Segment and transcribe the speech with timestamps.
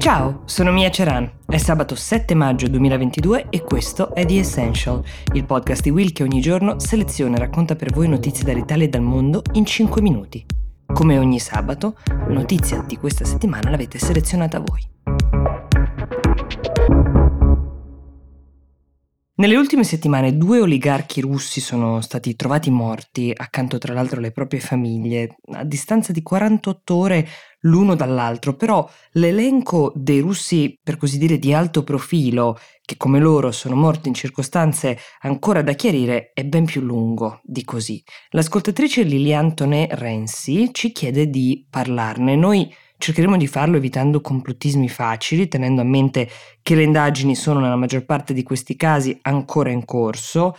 [0.00, 1.30] Ciao, sono Mia Ceran.
[1.44, 5.04] È sabato 7 maggio 2022 e questo è The Essential,
[5.34, 8.88] il podcast di Will che ogni giorno seleziona e racconta per voi notizie dall'Italia e
[8.88, 10.42] dal mondo in 5 minuti.
[10.86, 14.80] Come ogni sabato, la notizia di questa settimana l'avete selezionata voi.
[19.40, 24.60] Nelle ultime settimane due oligarchi russi sono stati trovati morti, accanto tra l'altro alle proprie
[24.60, 27.26] famiglie, a distanza di 48 ore
[27.60, 33.50] l'uno dall'altro, però l'elenco dei russi, per così dire, di alto profilo, che come loro
[33.50, 38.02] sono morti in circostanze ancora da chiarire, è ben più lungo di così.
[38.32, 42.36] L'ascoltatrice Lilian Toné Renzi ci chiede di parlarne.
[42.36, 42.70] Noi
[43.00, 46.28] Cercheremo di farlo evitando complottismi facili, tenendo a mente
[46.60, 50.54] che le indagini sono nella maggior parte di questi casi ancora in corso.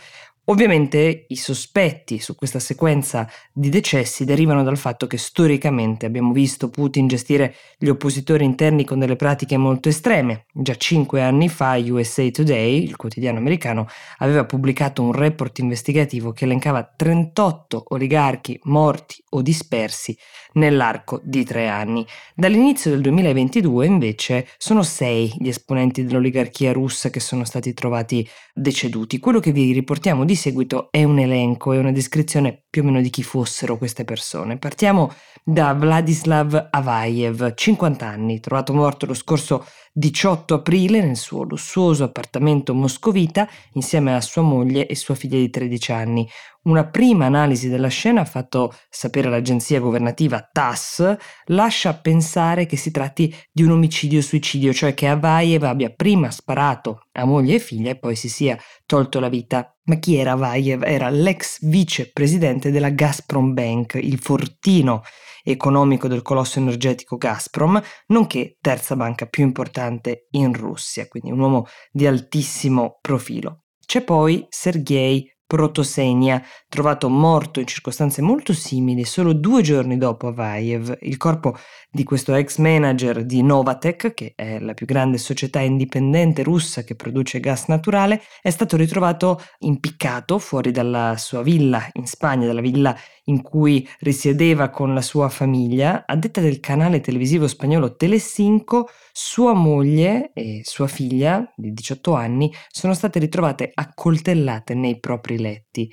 [0.46, 6.68] Ovviamente i sospetti su questa sequenza di decessi derivano dal fatto che storicamente abbiamo visto
[6.68, 10.46] Putin gestire gli oppositori interni con delle pratiche molto estreme.
[10.52, 13.86] Già cinque anni fa USA Today, il quotidiano americano,
[14.18, 20.18] aveva pubblicato un report investigativo che elencava 38 oligarchi morti o dispersi
[20.54, 22.04] nell'arco di tre anni.
[22.34, 29.18] Dall'inizio del 2022 invece sono sei gli esponenti dell'oligarchia russa che sono stati trovati deceduti.
[29.18, 33.00] Quello che vi riportiamo di seguito è un elenco, è una descrizione più o meno
[33.00, 34.58] di chi fossero queste persone.
[34.58, 35.12] Partiamo
[35.44, 39.64] da Vladislav Avayev, 50 anni, trovato morto lo scorso
[39.94, 45.50] 18 aprile nel suo lussuoso appartamento moscovita insieme a sua moglie e sua figlia di
[45.50, 46.26] 13 anni.
[46.62, 52.90] Una prima analisi della scena ha fatto sapere l'agenzia governativa TASS lascia pensare che si
[52.90, 57.98] tratti di un omicidio-suicidio, cioè che Avayev abbia prima sparato a moglie e figlia e
[57.98, 58.56] poi si sia
[58.86, 59.76] tolto la vita.
[59.84, 60.84] Ma chi era Avayev?
[60.84, 65.02] Era l'ex vicepresidente della Gazprom Bank, il fortino
[65.42, 71.66] economico del colosso energetico Gazprom, nonché terza banca più importante in Russia, quindi un uomo
[71.90, 73.64] di altissimo profilo.
[73.84, 80.96] C'è poi Sergei Protosenia, trovato morto in circostanze molto simili solo due giorni dopo Avayev.
[81.02, 81.54] Il corpo
[81.90, 86.94] di questo ex manager di Novatek, che è la più grande società indipendente russa che
[86.94, 92.96] produce gas naturale, è stato ritrovato impiccato fuori dalla sua villa in Spagna, dalla villa
[93.24, 96.04] in cui risiedeva con la sua famiglia.
[96.06, 102.50] A detta del canale televisivo spagnolo Telecinco, sua moglie e sua figlia di 18 anni
[102.70, 105.92] sono state ritrovate accoltellate nei propri letti.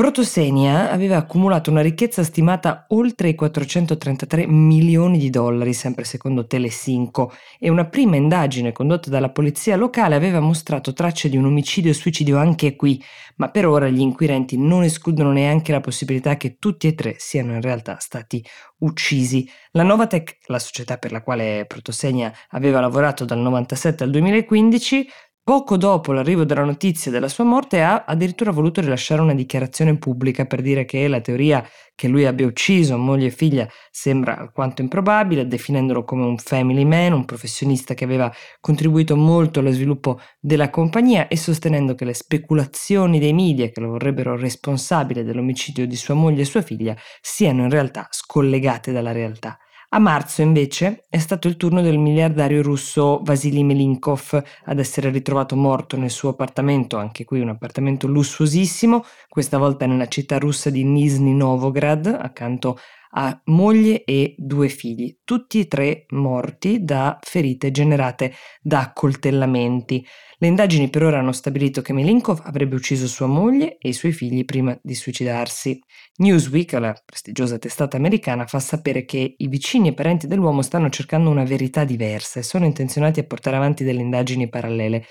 [0.00, 7.30] Protosenia aveva accumulato una ricchezza stimata oltre i 433 milioni di dollari, sempre secondo Telecinco,
[7.58, 11.94] e una prima indagine condotta dalla polizia locale aveva mostrato tracce di un omicidio e
[11.94, 12.98] suicidio anche qui,
[13.36, 17.52] ma per ora gli inquirenti non escludono neanche la possibilità che tutti e tre siano
[17.52, 18.42] in realtà stati
[18.78, 19.46] uccisi.
[19.72, 25.06] La Novatech, la società per la quale Protosenia aveva lavorato dal 1997 al 2015,
[25.50, 30.44] Poco dopo l'arrivo della notizia della sua morte ha addirittura voluto rilasciare una dichiarazione pubblica
[30.44, 35.48] per dire che la teoria che lui abbia ucciso moglie e figlia sembra alquanto improbabile,
[35.48, 41.26] definendolo come un family man, un professionista che aveva contribuito molto allo sviluppo della compagnia
[41.26, 46.42] e sostenendo che le speculazioni dei media che lo vorrebbero responsabile dell'omicidio di sua moglie
[46.42, 49.58] e sua figlia siano in realtà scollegate dalla realtà.
[49.92, 55.56] A marzo, invece, è stato il turno del miliardario russo Vasily Melinkov ad essere ritrovato
[55.56, 60.84] morto nel suo appartamento, anche qui un appartamento lussuosissimo, questa volta nella città russa di
[60.84, 62.78] Nizhny Novgorod, accanto
[63.12, 70.04] a moglie e due figli, tutti e tre morti da ferite generate da accoltellamenti.
[70.38, 74.12] Le indagini per ora hanno stabilito che Melinkov avrebbe ucciso sua moglie e i suoi
[74.12, 75.78] figli prima di suicidarsi.
[76.16, 81.30] Newsweek, la prestigiosa testata americana, fa sapere che i vicini e parenti dell'uomo stanno cercando
[81.30, 85.04] una verità diversa e sono intenzionati a portare avanti delle indagini parallele.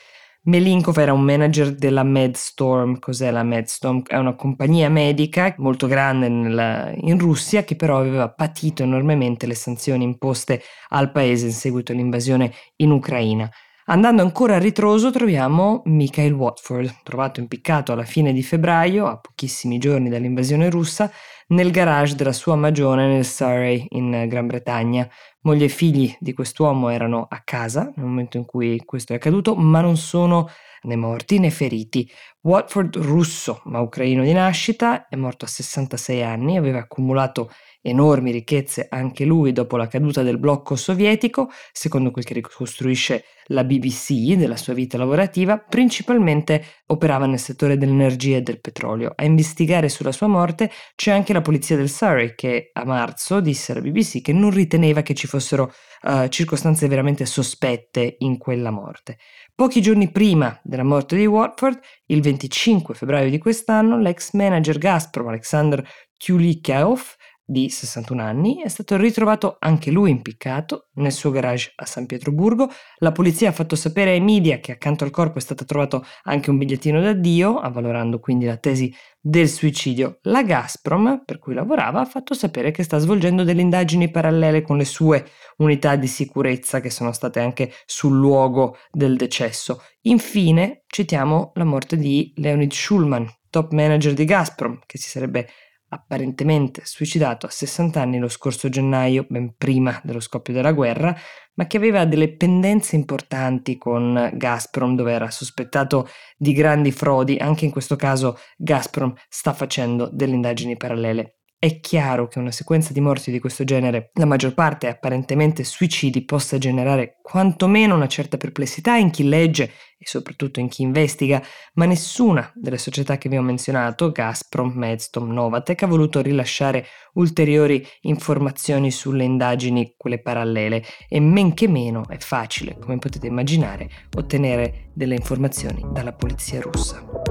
[0.49, 2.97] Melinkov era un manager della MedStorm.
[2.97, 4.01] Cos'è la MedStorm?
[4.07, 9.53] È una compagnia medica molto grande nella, in Russia che però aveva patito enormemente le
[9.53, 13.47] sanzioni imposte al paese in seguito all'invasione in Ucraina.
[13.91, 19.77] Andando ancora a ritroso troviamo Michael Watford, trovato impiccato alla fine di febbraio, a pochissimi
[19.77, 21.11] giorni dall'invasione russa,
[21.49, 25.07] nel garage della sua magione nel Surrey, in Gran Bretagna.
[25.41, 29.55] Moglie e figli di quest'uomo erano a casa nel momento in cui questo è accaduto,
[29.55, 30.49] ma non sono
[30.81, 32.09] né morti né feriti.
[32.41, 37.49] Watford, russo ma ucraino di nascita, è morto a 66 anni, aveva accumulato
[37.81, 43.63] enormi ricchezze anche lui dopo la caduta del blocco sovietico, secondo quel che ricostruisce la
[43.63, 49.13] BBC della sua vita lavorativa, principalmente operava nel settore dell'energia e del petrolio.
[49.15, 53.71] A investigare sulla sua morte c'è anche la polizia del Surrey che a marzo disse
[53.71, 55.73] alla BBC che non riteneva che ci fossero
[56.03, 59.17] uh, circostanze veramente sospette in quella morte.
[59.55, 65.27] Pochi giorni prima della morte di Watford, il 25 febbraio di quest'anno, l'ex manager Gazprom
[65.27, 65.85] Alexander
[66.17, 67.17] Tyulikov
[67.49, 72.69] di 61 anni, è stato ritrovato anche lui impiccato nel suo garage a San Pietroburgo.
[72.97, 76.51] La polizia ha fatto sapere ai media che accanto al corpo è stato trovato anche
[76.51, 80.19] un bigliettino d'addio, avvalorando quindi la tesi del suicidio.
[80.23, 84.77] La Gazprom, per cui lavorava, ha fatto sapere che sta svolgendo delle indagini parallele con
[84.77, 85.25] le sue
[85.57, 89.81] unità di sicurezza che sono state anche sul luogo del decesso.
[90.01, 95.47] Infine, citiamo la morte di Leonid Schulman, top manager di Gazprom, che si sarebbe
[95.89, 101.15] apparentemente suicidato a 60 anni lo scorso gennaio, ben prima dello scoppio della guerra,
[101.55, 106.07] ma che aveva delle pendenze importanti con Gazprom, dove era sospettato
[106.37, 107.37] di grandi frodi.
[107.37, 111.38] Anche in questo caso Gazprom sta facendo delle indagini parallele.
[111.61, 116.23] È chiaro che una sequenza di morti di questo genere, la maggior parte apparentemente suicidi,
[116.23, 119.63] possa generare quantomeno una certa perplessità in chi legge
[119.97, 125.33] e soprattutto in chi investiga, ma nessuna delle società che vi ho menzionato, Gazprom, Medstom,
[125.33, 126.85] Novatec, ha voluto rilasciare
[127.15, 133.89] ulteriori informazioni sulle indagini, quelle parallele, e men che meno è facile, come potete immaginare,
[134.15, 137.28] ottenere delle informazioni dalla polizia russa.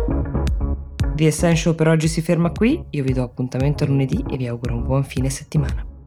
[1.18, 4.76] The Essential per oggi si ferma qui, io vi do appuntamento lunedì e vi auguro
[4.76, 5.97] un buon fine settimana.